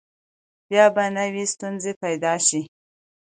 بیا 0.69 0.85
به 0.95 1.03
نوي 1.17 1.43
ستونزې 1.53 1.91
پیدا 2.03 2.33
شي. 2.47 2.61